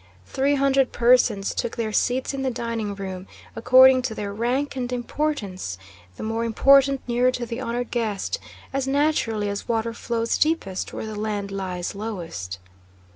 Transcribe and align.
Three 0.25 0.55
hundred 0.55 0.91
persons 0.91 1.53
took 1.53 1.75
their 1.77 1.93
seats 1.93 2.33
in 2.33 2.41
the 2.41 2.49
dining 2.49 2.95
room, 2.95 3.27
according 3.55 4.01
to 4.01 4.15
their 4.15 4.33
rank 4.33 4.75
and 4.75 4.91
importance: 4.91 5.77
the 6.17 6.23
more 6.23 6.43
important 6.43 7.07
nearer 7.07 7.29
to 7.29 7.45
the 7.45 7.59
honored 7.61 7.91
guest, 7.91 8.39
as 8.73 8.87
naturally 8.87 9.47
as 9.47 9.67
water 9.69 9.93
flows 9.93 10.39
deepest 10.39 10.91
where 10.91 11.05
the 11.05 11.13
land 11.13 11.51
lies 11.51 11.93
lowest. 11.93 12.57